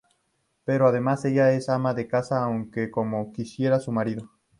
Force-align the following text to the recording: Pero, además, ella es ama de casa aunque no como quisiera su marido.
Pero, 0.65 0.87
además, 0.87 1.23
ella 1.25 1.51
es 1.53 1.69
ama 1.69 1.93
de 1.93 2.07
casa 2.07 2.43
aunque 2.43 2.85
no 2.87 2.91
como 2.91 3.31
quisiera 3.31 3.79
su 3.79 3.91
marido. 3.91 4.31